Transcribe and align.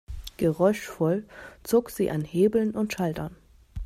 Geräuschvoll 0.37 1.25
zog 1.61 1.91
sie 1.91 2.09
an 2.09 2.21
Hebeln 2.21 2.71
und 2.71 2.91
Schaltern. 2.91 3.35